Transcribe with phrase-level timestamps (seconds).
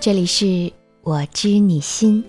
[0.00, 2.22] 这里是我知你心。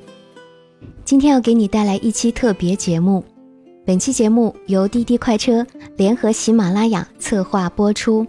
[1.06, 3.24] 今天要给你带来一期特别节目，
[3.86, 8.26] 本期节目由滴滴快车联合喜马拉雅策划播出。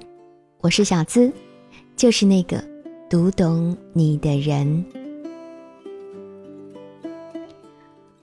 [0.61, 1.32] 我是小资，
[1.96, 2.62] 就是那个
[3.09, 4.84] 读懂你的人。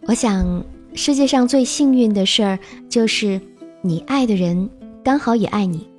[0.02, 0.64] 我想，
[0.94, 3.42] 世界上最幸运的事儿，就是
[3.82, 4.70] 你爱的人
[5.04, 5.90] 刚好也爱你。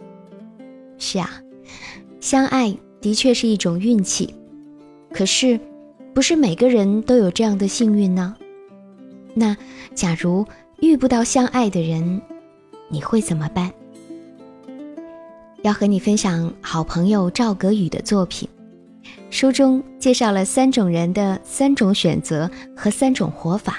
[0.97, 1.43] 是啊，
[2.21, 4.33] 相爱的确是一种运气，
[5.13, 5.59] 可是，
[6.15, 8.37] 不是每个人都有这样的幸运呢。
[9.35, 9.57] 那
[9.95, 10.47] 假如
[10.81, 12.21] 遇不到相爱的人，
[12.89, 13.73] 你会怎么办？
[15.63, 18.49] 要和你分享好朋友赵格宇的作品，
[19.31, 23.79] 书中介绍了三种人的三种选择和三种活法。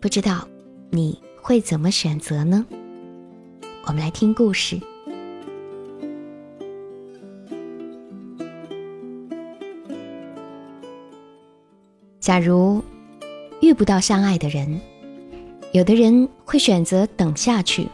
[0.00, 0.46] 不知道
[0.90, 2.66] 你会怎么选择呢？
[3.86, 4.78] 我们来听故事。
[12.24, 12.82] 假如
[13.60, 14.80] 遇不到相爱的人，
[15.72, 17.86] 有的人会选择等下去，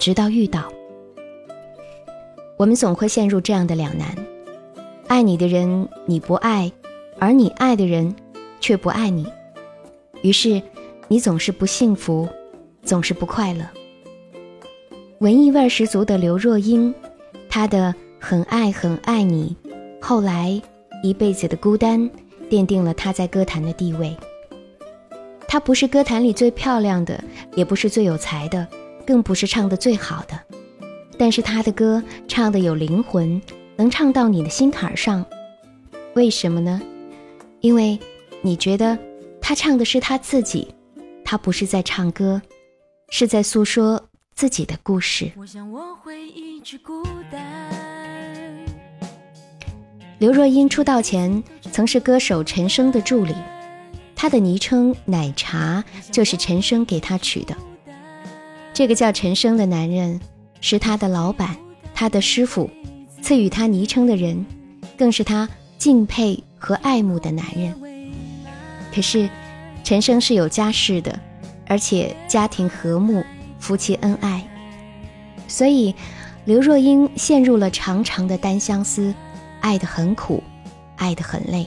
[0.00, 0.68] 直到遇到。
[2.56, 4.16] 我们总会陷入这样的两难：
[5.06, 6.72] 爱你的人你不爱，
[7.20, 8.12] 而你爱的人
[8.58, 9.24] 却不爱你，
[10.22, 10.60] 于是
[11.06, 12.28] 你总是不幸福，
[12.82, 13.64] 总是不快乐。
[15.20, 16.92] 文艺味十足的刘若英，
[17.48, 19.56] 她的《很爱很爱你》，
[20.00, 20.60] 后来
[21.04, 22.10] 一辈子的孤单。
[22.52, 24.14] 奠定了她在歌坛的地位。
[25.48, 28.68] 她不是歌坛里最漂亮的，也不是最有才的，
[29.06, 30.38] 更不是唱的最好的。
[31.16, 33.40] 但是她的歌唱的有灵魂，
[33.74, 35.24] 能唱到你的心坎上。
[36.12, 36.78] 为什么呢？
[37.60, 37.98] 因为
[38.42, 38.98] 你觉得
[39.40, 40.74] 她唱的是她自己，
[41.24, 42.42] 她不是在唱歌，
[43.08, 45.32] 是在诉说自己的故事。
[45.38, 48.01] 我想我会一直孤单。
[50.22, 51.42] 刘若英出道前
[51.72, 53.34] 曾是歌手陈升的助理，
[54.14, 57.56] 她的昵称“奶茶”就是陈升给她取的。
[58.72, 60.20] 这个叫陈升的男人
[60.60, 61.56] 是她的老板，
[61.92, 62.70] 她的师傅，
[63.20, 64.46] 赐予她昵称的人，
[64.96, 67.74] 更是她敬佩和爱慕的男人。
[68.94, 69.28] 可是，
[69.82, 71.18] 陈升是有家室的，
[71.66, 73.24] 而且家庭和睦，
[73.58, 74.48] 夫妻恩爱，
[75.48, 75.92] 所以
[76.44, 79.12] 刘若英陷入了长长的单相思。
[79.62, 80.42] 爱得很苦，
[80.96, 81.66] 爱得很累。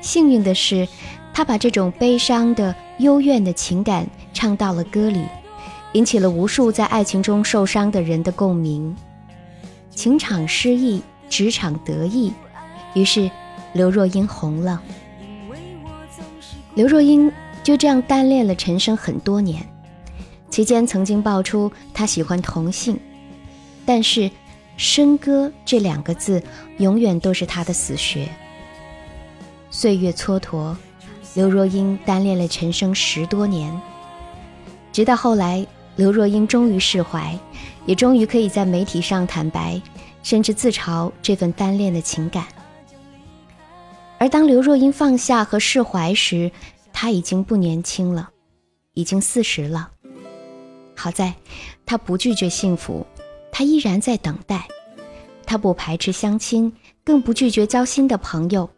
[0.00, 0.88] 幸运的是，
[1.32, 5.24] 他把这种悲伤的、幽怨的情感唱到了歌里，
[5.92, 8.96] 引起了无数在爱情中受伤的人的共鸣。
[9.90, 12.32] 情场失意，职场得意，
[12.94, 13.30] 于是
[13.74, 14.82] 刘若英红了。
[16.74, 17.30] 刘若英
[17.62, 19.62] 就这样单恋了陈升很多年，
[20.48, 22.98] 期间曾经爆出她喜欢同性，
[23.84, 24.30] 但是。
[24.78, 26.42] 笙歌这两个字，
[26.78, 28.28] 永远都是他的死穴。
[29.70, 30.76] 岁月蹉跎，
[31.34, 33.80] 刘若英单恋了陈升十多年，
[34.92, 35.66] 直到后来，
[35.96, 37.38] 刘若英终于释怀，
[37.86, 39.80] 也终于可以在媒体上坦白，
[40.22, 42.44] 甚至自嘲这份单恋的情感。
[44.18, 46.50] 而当刘若英放下和释怀时，
[46.92, 48.30] 她已经不年轻了，
[48.94, 49.90] 已经四十了。
[50.94, 51.34] 好在，
[51.86, 53.06] 她不拒绝幸福。
[53.52, 54.66] 他依然在等待，
[55.46, 56.72] 他不排斥相亲，
[57.04, 58.68] 更不拒绝交新的朋友，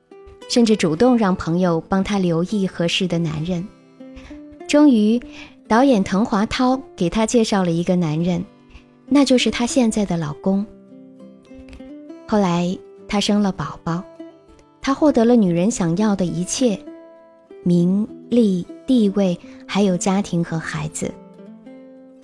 [0.49, 3.67] 甚至主动让朋友帮他留意合适的男人。
[4.67, 5.23] 终于，
[5.69, 8.45] 导演滕华涛给他介绍了一个男人，
[9.07, 10.67] 那就是他现在的老公。
[12.27, 14.03] 后来，他生了宝宝，
[14.83, 16.77] 他获得了女人想要的一切：
[17.63, 21.15] 名利、地位，还有家庭和孩子。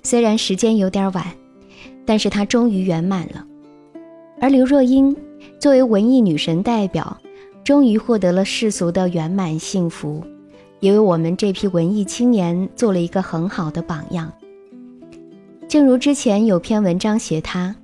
[0.03, 1.40] 虽然时间有点晚。
[2.05, 3.45] 但是她终于圆满了，
[4.39, 5.15] 而刘若英
[5.59, 7.17] 作为文艺女神代表，
[7.63, 10.23] 终于获得了世俗的圆满幸福，
[10.79, 14.31] 也为我们这批文艺青年做了一个很好的榜样。
[15.67, 17.75] 正如之前有篇文章写她，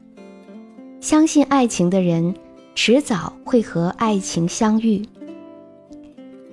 [0.99, 2.35] 相信爱情的人，
[2.75, 5.02] 迟早会和爱情相遇。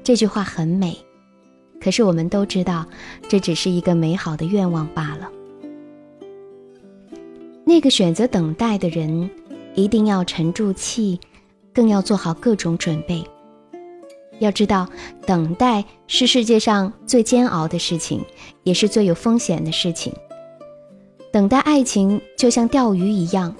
[0.05, 0.97] 这句话很美，
[1.81, 2.87] 可是我们都知道，
[3.27, 5.31] 这只是一个美好的愿望罢了。
[7.65, 9.31] 那个选择等待的人，
[9.75, 11.19] 一定要沉住气，
[11.73, 13.25] 更要做好各种准备。
[14.41, 14.89] 要知道，
[15.27, 18.21] 等待是世界上最煎熬的事情，
[18.65, 20.13] 也是最有风险的事情。
[21.33, 23.55] 等待爱情就像钓鱼一样，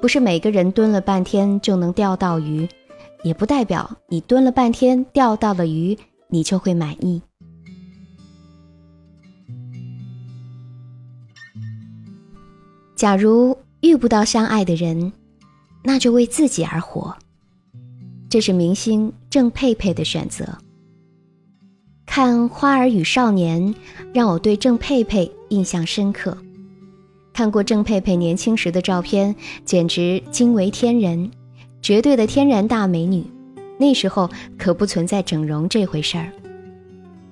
[0.00, 2.68] 不是每个人蹲了半天就能钓到鱼，
[3.22, 5.98] 也不代表你蹲了半天钓到了鱼，
[6.28, 7.20] 你就会满意。
[12.96, 15.12] 假如遇不到相爱的人，
[15.84, 17.14] 那就为自己而活。
[18.30, 20.58] 这是明星郑佩佩的选择。
[22.06, 23.62] 看《花儿与少年》，
[24.14, 26.36] 让我对郑佩佩印象深刻。
[27.34, 31.30] 看过郑佩佩年轻时的照片，简直惊为天人，
[31.82, 33.22] 绝对的天然大美女。
[33.78, 36.32] 那时候可不存在整容这回事儿。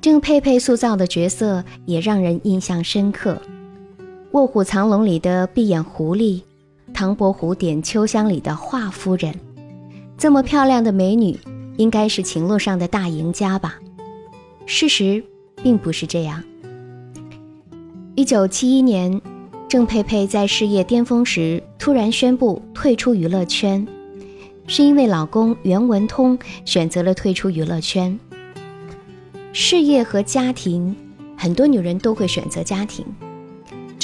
[0.03, 3.41] 郑佩佩塑造的角色也让人印象深刻，
[4.35, 6.41] 《卧虎藏龙》里的闭眼狐狸，
[6.93, 9.33] 《唐伯虎点秋香》里的华夫人，
[10.19, 11.39] 这么漂亮的美女，
[11.77, 13.79] 应该是情路上的大赢家吧？
[14.67, 15.23] 事实
[15.63, 16.43] 并不是这样。
[18.17, 19.23] 一九七一年，
[19.69, 23.87] 郑佩佩在事业巅峰时突然宣布退出娱乐圈，
[24.67, 28.19] 是因为老公袁文通选择了退出娱乐圈。
[29.53, 30.97] 事业和家庭，
[31.37, 33.07] 很多女人都会选择家庭。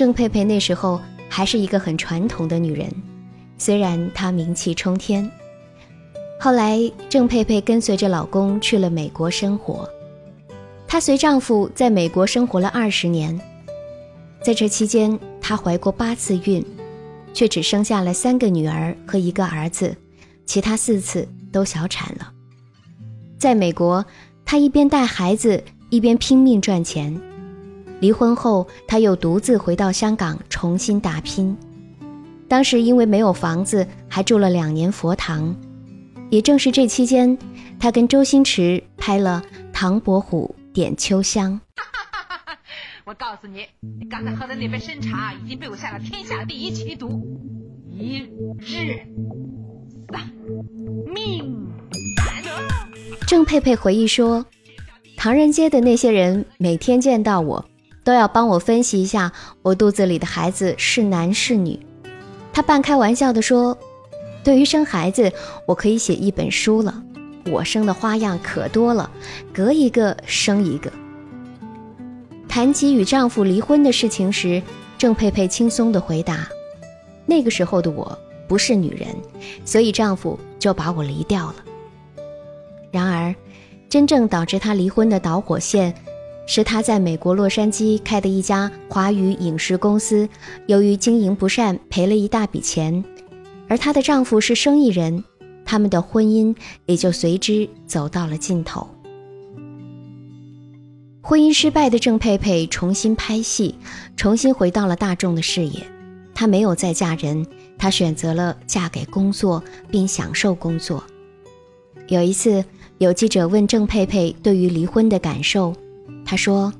[0.00, 0.98] 郑佩佩那时候
[1.28, 2.90] 还是一个很传统的女人，
[3.58, 5.30] 虽然她名气冲天。
[6.40, 6.80] 后来，
[7.10, 9.86] 郑佩佩跟随着老公去了美国生活。
[10.88, 13.38] 她随丈夫在美国生活了二十年，
[14.42, 16.64] 在这期间，她怀过八次孕，
[17.34, 19.94] 却只生下了三个女儿和一个儿子，
[20.46, 22.32] 其他四次都小产了。
[23.38, 24.02] 在美国。
[24.46, 27.14] 她一边带孩子，一边拼命赚钱。
[28.00, 31.56] 离婚后，他又独自回到香港重新打拼。
[32.48, 35.54] 当时因为没有房子，还住了两年佛堂。
[36.30, 37.36] 也正是这期间，
[37.78, 39.42] 他跟周星驰拍了
[39.72, 41.60] 《唐伯虎点秋香》。
[43.04, 47.20] 我告诉你，你刚才喝的那杯参茶已经被我下了天下第一奇毒，
[47.90, 48.20] 一
[48.58, 49.00] 日
[50.12, 50.32] 三
[51.12, 51.66] 命。
[53.26, 54.44] 郑佩佩回忆说
[55.16, 57.64] ：“唐人街的那些人每天见到我，
[58.02, 59.32] 都要帮我分析一下
[59.62, 61.78] 我肚子里的孩子是男是女。”
[62.52, 63.76] 他半开玩笑地说
[64.42, 65.32] ：“对于生孩子，
[65.66, 67.02] 我可以写一本书了。
[67.50, 69.10] 我生的花样可多了，
[69.52, 70.90] 隔一个生一个。”
[72.48, 74.60] 谈及与丈夫离婚的事情时，
[74.98, 76.48] 郑佩佩轻松地回答
[77.24, 78.18] ：“那个时候的我
[78.48, 79.08] 不是女人，
[79.64, 81.56] 所以丈夫就把我离掉了。”
[82.90, 83.32] 然而，
[83.88, 85.94] 真正导致她离婚的导火线，
[86.52, 90.28] 是她在美国洛杉矶开的一家华语影视公司，
[90.66, 93.04] 由于经营不善赔了一大笔钱，
[93.68, 95.22] 而她的丈夫是生意人，
[95.64, 96.52] 他们的婚姻
[96.86, 98.84] 也就随之走到了尽头。
[101.22, 103.76] 婚姻失败的郑佩佩重新拍戏，
[104.16, 105.80] 重新回到了大众的视野。
[106.34, 107.46] 她没有再嫁人，
[107.78, 111.04] 她选择了嫁给工作，并享受工作。
[112.08, 112.64] 有一次。
[112.98, 115.74] 有记者问郑佩佩对于离婚的感受，
[116.30, 116.72] 她说：“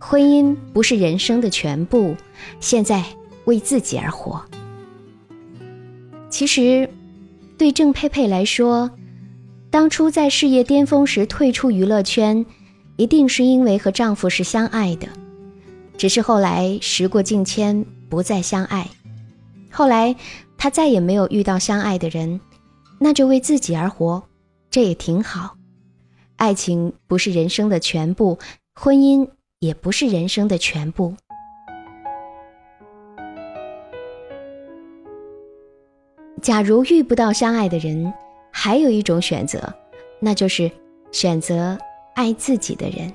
[0.00, 2.16] 婚姻不是人生的全部，
[2.58, 3.04] 现在
[3.44, 4.44] 为自己而活。”
[6.28, 6.90] 其实，
[7.56, 8.90] 对郑佩佩来说，
[9.70, 12.44] 当初在事业巅峰时退出娱乐圈，
[12.96, 15.06] 一定是因为和丈夫是相爱的，
[15.96, 18.88] 只是后来时过境迁，不再相爱。
[19.70, 20.16] 后来
[20.56, 22.40] 她再也没有遇到相爱的人，
[22.98, 24.24] 那就为自己而活。
[24.68, 25.54] 这也挺好，
[26.38, 28.38] 爱情不是人生的全部，
[28.76, 31.12] 婚姻也不是人生的全部。
[36.40, 38.14] 假如遇不到相爱的人，
[38.52, 39.60] 还有一种选择，
[40.20, 40.70] 那就是
[41.10, 41.76] 选择
[42.14, 43.12] 爱自己的人。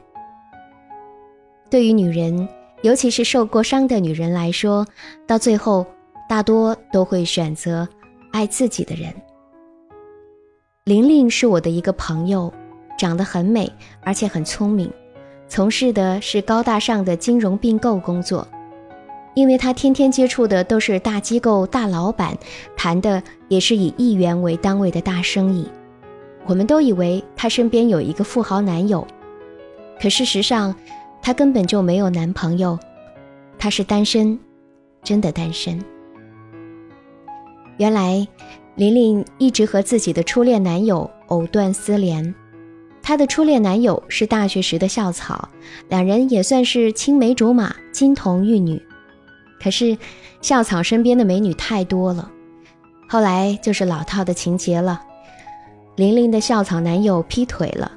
[1.69, 2.45] 对于女人，
[2.81, 4.85] 尤其是受过伤的女人来说，
[5.25, 5.85] 到最后
[6.27, 7.87] 大多都会选择
[8.33, 9.13] 爱自己的人。
[10.83, 12.53] 玲玲是我的一个朋友，
[13.03, 13.69] 长得很美，
[13.99, 14.89] 而且很聪明，
[15.49, 18.47] 从事的是高大上的金融并购工作。
[19.33, 22.37] 因为她天天接触的都是大机构、大老板，
[22.77, 25.69] 谈的也是以亿元为单位的大生意。
[26.45, 29.05] 我们都以为她身边有一个富豪男友，
[29.99, 30.73] 可事实上，
[31.21, 32.79] 她根本就没有男朋友，
[33.59, 34.39] 她是单身，
[35.03, 35.77] 真的单身。
[37.75, 38.25] 原来。
[38.75, 42.33] 玲玲一直和自己的初恋男友藕断丝连，
[43.03, 45.49] 她的初恋男友是大学时的校草，
[45.89, 48.81] 两人也算是青梅竹马、金童玉女。
[49.61, 49.95] 可是，
[50.41, 52.31] 校草身边的美女太多了，
[53.07, 55.01] 后来就是老套的情节了。
[55.97, 57.91] 玲玲的校草男友劈腿了，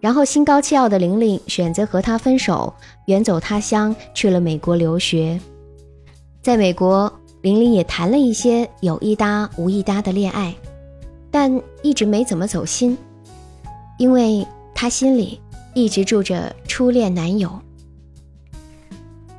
[0.00, 2.72] 然后心高气傲的玲玲选择和他分手，
[3.06, 5.38] 远走他乡去了美国留学，
[6.40, 7.12] 在美国。
[7.42, 10.54] 玲玲也谈了一些有一搭无一搭的恋爱，
[11.30, 12.96] 但一直没怎么走心，
[13.98, 15.40] 因为她心里
[15.74, 17.50] 一直住着初恋男友。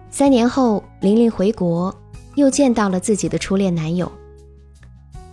[0.09, 1.93] 三年后，玲玲回国，
[2.35, 4.09] 又见到了自己的初恋男友，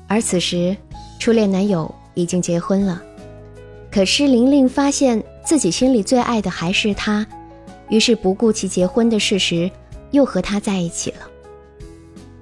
[0.08, 0.76] 而此时，
[1.20, 3.00] 初恋男友已经结婚了，
[3.92, 7.24] 可是玲玲发现自己心里最爱的还是他，
[7.88, 9.70] 于是不顾其结婚的事实，
[10.10, 11.18] 又和他在一起了。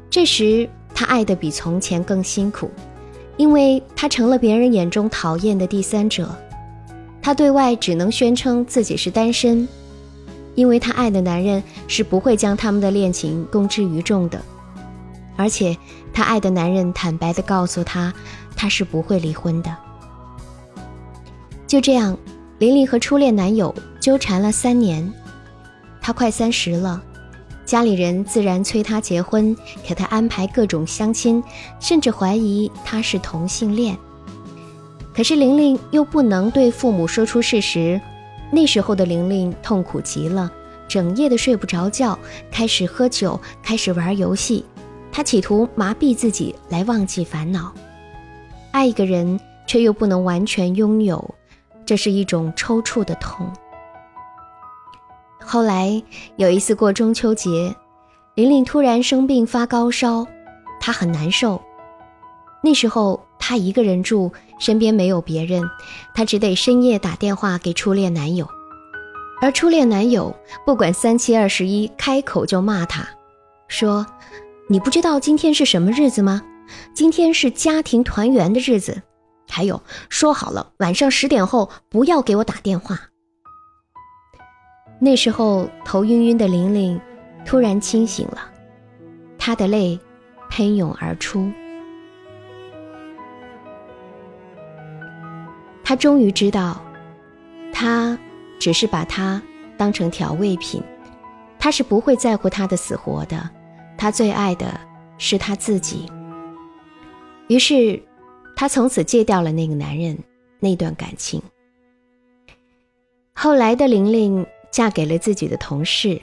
[0.08, 2.70] 这时，她爱的比从前更辛苦，
[3.36, 6.34] 因为她成了别人眼中讨厌的第三者。
[7.22, 9.68] 她对外只能宣称自己是单身，
[10.54, 14.40] 因为她爱的男人是不会将他们的恋情公之于众的，
[15.36, 15.76] 而且
[16.12, 18.12] 她爱的男人坦白地告诉她，
[18.56, 19.74] 他是不会离婚的。
[21.66, 22.16] 就这样，
[22.58, 25.12] 玲玲和初恋男友纠缠了三年，
[26.00, 27.02] 她快三十了。
[27.64, 31.40] 家里人自然催她结婚，给她安排各种相亲，
[31.78, 33.96] 甚至怀疑她是同性恋。
[35.14, 38.00] 可是玲玲又不能对父母说出事实。
[38.52, 40.50] 那时候的玲玲痛苦极了，
[40.88, 42.18] 整夜的睡不着觉，
[42.50, 44.64] 开始喝酒，开始玩游戏。
[45.12, 47.72] 她企图麻痹自己来忘记烦恼。
[48.72, 51.34] 爱一个人却又不能完全拥有，
[51.84, 53.46] 这是一种抽搐的痛。
[55.40, 56.02] 后来
[56.36, 57.74] 有一次过中秋节，
[58.36, 60.26] 玲玲突然生病发高烧，
[60.80, 61.60] 她很难受。
[62.62, 65.68] 那时候她一个人住，身边没有别人，
[66.14, 68.46] 她只得深夜打电话给初恋男友。
[69.40, 70.36] 而初恋男友
[70.66, 73.08] 不管三七二十一，开口就骂她，
[73.66, 74.06] 说
[74.68, 76.42] ：“你不知道今天是什么日子吗？
[76.94, 79.02] 今天是家庭团圆的日子。
[79.48, 83.00] 还有，说好了晚上十点后不要给我打电话。”
[85.00, 87.00] 那时候头晕晕的玲玲
[87.46, 88.42] 突然清醒了，
[89.38, 89.98] 她的泪
[90.50, 91.50] 喷涌而出。
[95.90, 96.80] 她终于知道，
[97.72, 98.16] 他
[98.60, 99.42] 只是把她
[99.76, 100.80] 当成调味品，
[101.58, 103.50] 他是不会在乎她的死活的。
[103.98, 104.80] 他最爱的
[105.18, 106.06] 是他自己。
[107.48, 108.00] 于是，
[108.54, 110.16] 他从此戒掉了那个男人，
[110.60, 111.42] 那段感情。
[113.32, 114.46] 后来的玲玲。
[114.70, 116.20] 嫁给了自己的同事，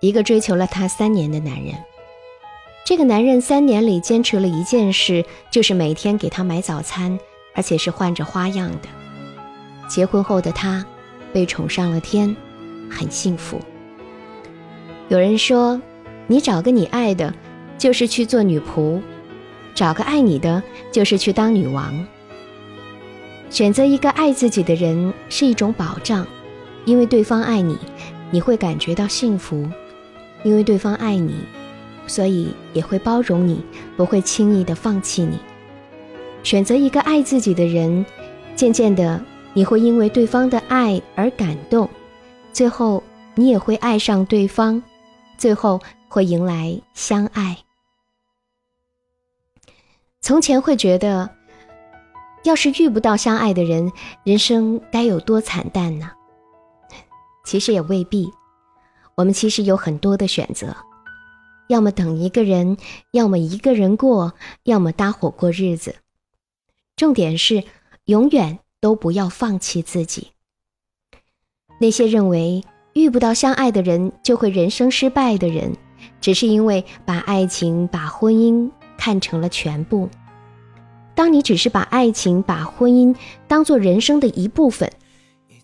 [0.00, 1.74] 一个追求了她三年的男人。
[2.86, 7.18] 这个男人三年里坚持了一件事，就是每天给她买早餐，
[7.54, 9.01] 而且是换着花样的。
[9.92, 10.82] 结婚后的他
[11.34, 12.34] 被宠上了天，
[12.88, 13.60] 很幸福。
[15.10, 15.78] 有人说，
[16.26, 17.34] 你找个你爱的，
[17.76, 18.98] 就是去做女仆；
[19.74, 21.92] 找个爱你的，就是去当女王。
[23.50, 26.26] 选择一个爱自己的人是一种保障。
[26.86, 27.76] 因为对方爱你，
[28.30, 29.68] 你会感觉到幸福；
[30.42, 31.34] 因为对方爱你，
[32.06, 33.62] 所以也会包容你，
[33.94, 35.38] 不会轻易的放弃你。
[36.42, 38.06] 选择一个爱自己的人，
[38.56, 39.22] 渐渐的
[39.54, 41.88] 你会因为对方的爱而感动，
[42.52, 43.02] 最后
[43.34, 44.82] 你也会爱上对方，
[45.36, 47.58] 最后会迎来相爱。
[50.20, 51.28] 从前会觉得，
[52.44, 53.92] 要是遇不到相爱的人，
[54.24, 56.12] 人生该有多惨淡呢？
[57.44, 58.30] 其实也未必，
[59.16, 60.76] 我们其实有很多的选择，
[61.68, 62.76] 要么等一个人，
[63.10, 64.32] 要么一个人过，
[64.62, 65.96] 要么搭伙过日子。
[66.94, 67.64] 重点是，
[68.04, 70.28] 永远都不要放弃自己。
[71.80, 72.62] 那些认为
[72.92, 75.74] 遇不到相爱的人就会人生失败的人，
[76.20, 80.10] 只是因为把爱情、把婚姻看成了全部。
[81.14, 83.14] 当你只是把爱情、把婚姻
[83.46, 84.92] 当做人生的一部分。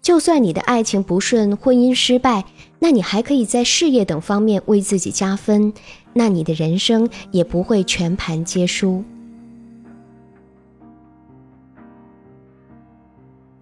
[0.00, 2.44] 就算你的爱情不顺，婚姻失败，
[2.78, 5.74] 那你还可以在事业等方面为自己加分，
[6.14, 9.04] 那你的人生也不会全盘皆输。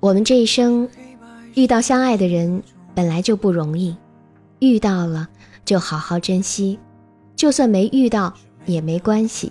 [0.01, 0.89] 我们这一生
[1.55, 2.63] 遇到相爱的人
[2.95, 3.97] 本来就不容易，
[4.59, 5.29] 遇到了
[5.65, 6.79] 就好好珍惜，
[7.35, 8.33] 就算没遇到
[8.67, 9.51] 也没关系。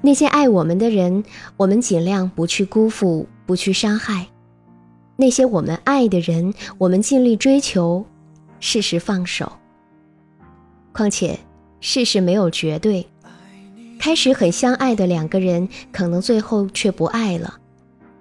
[0.00, 1.24] 那些爱我们的人，
[1.56, 4.26] 我们尽量不去辜负，不去伤害。
[5.16, 8.04] 那些我们爱的人，我们尽力追求，
[8.60, 9.52] 适时放手。
[10.92, 11.38] 况且
[11.80, 13.06] 世事没有绝对，
[13.98, 17.54] 开始很相爱的两个人，可能最后却不爱了；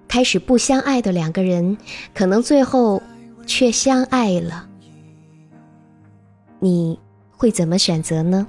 [0.08, 1.78] 开始不相爱的两个人，
[2.14, 3.02] 可能最后
[3.46, 4.68] 却相爱了。
[6.60, 7.00] 你
[7.32, 8.48] 会怎么选择呢？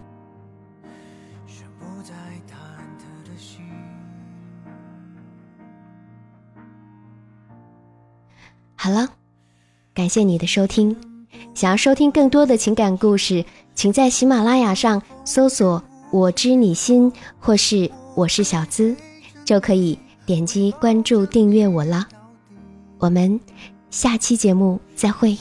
[8.80, 9.08] 好了，
[9.92, 10.96] 感谢你的收听。
[11.52, 18.96] 想要收听更多的情感故事，请在喜马拉雅上搜索“我知你心”或是“我是小资”，
[19.44, 22.06] 就可以点击关注订阅我了。
[22.98, 23.40] 我们
[23.88, 25.38] 下期节目再会。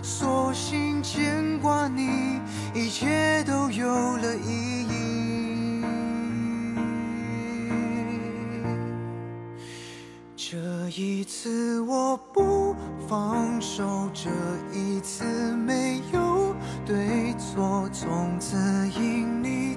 [0.00, 2.40] 索性牵挂你，
[2.74, 5.82] 一切都有了意义。
[10.36, 10.56] 这
[10.90, 12.74] 一次我不
[13.08, 14.30] 放手，这
[14.72, 15.24] 一次
[15.56, 16.27] 没有
[16.88, 18.56] 对错，从此
[18.98, 19.67] 因你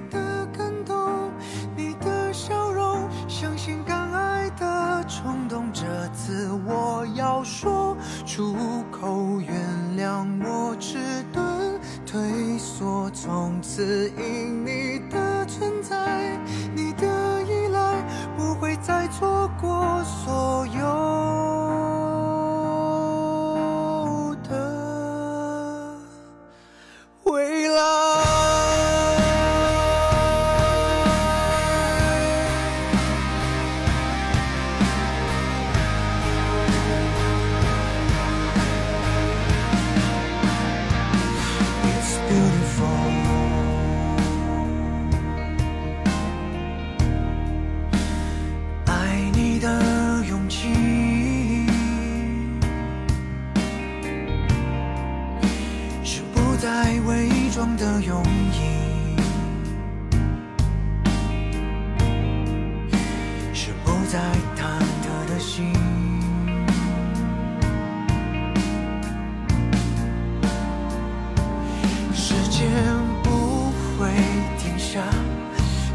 [74.92, 75.00] 下，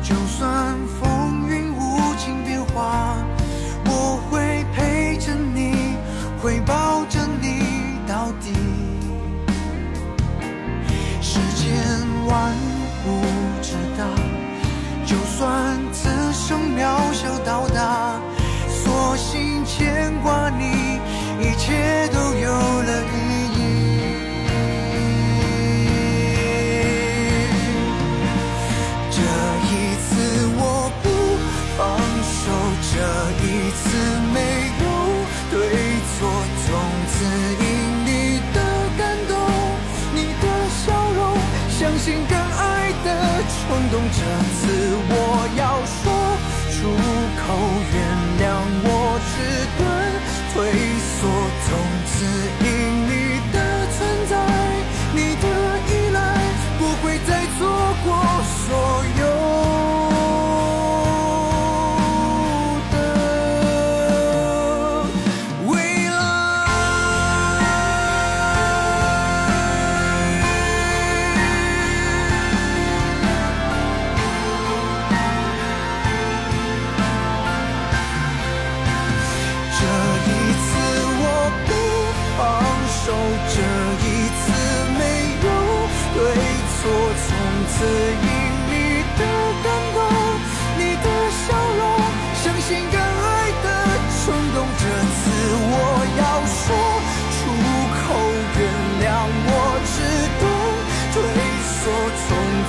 [0.02, 3.16] 就算风云无情变化，
[3.86, 5.96] 我会陪着你，
[6.42, 7.62] 会抱着你
[8.08, 8.54] 到底。
[11.22, 11.70] 世间
[12.26, 12.52] 万
[13.06, 13.22] 物
[13.62, 14.04] 之大，
[15.06, 17.68] 就算此生渺小到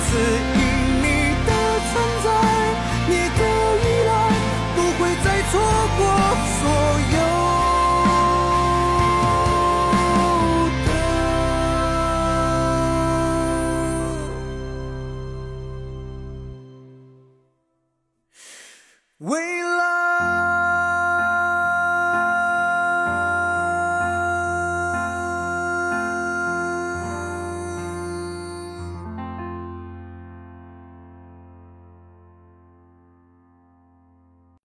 [0.01, 0.17] 此
[0.63, 0.68] 一